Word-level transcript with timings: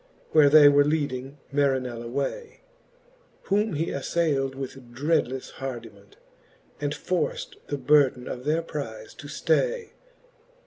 Where 0.31 0.49
they 0.49 0.67
were 0.67 0.83
leading 0.83 1.37
Marinell 1.53 2.01
away, 2.01 2.61
Whom 3.43 3.73
he 3.73 3.91
aflayld 3.91 4.55
with 4.55 4.91
dreadlefle 4.95 5.51
hardiment, 5.51 6.17
And 6.79 6.91
forft 6.91 7.57
the 7.67 7.77
burden 7.77 8.27
of 8.27 8.43
their 8.43 8.63
prize 8.63 9.13
to 9.13 9.27
ftay. 9.27 9.91